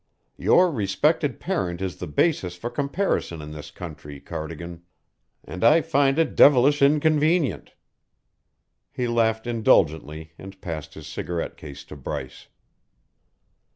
[0.39, 4.81] Your respected parent is the basis for comparison in this country, Cardigan,
[5.43, 7.75] and I find it devilish inconvenient."
[8.91, 12.47] He laughed indulgently and passed his cigarette case to Bryce.